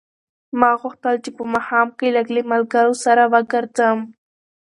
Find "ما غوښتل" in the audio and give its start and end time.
0.59-1.15